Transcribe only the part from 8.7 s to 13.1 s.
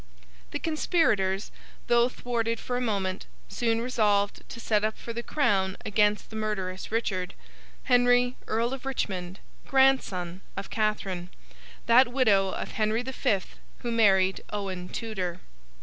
of Richmond, grandson of Catherine: that widow of Henry